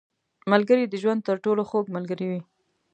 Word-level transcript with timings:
•ملګری 0.51 0.83
د 0.89 0.93
ژوند 1.01 1.21
تر 1.27 1.35
ټولو 1.43 1.61
خوږ 1.69 1.85
ملګری 1.95 2.27
وي. 2.31 2.41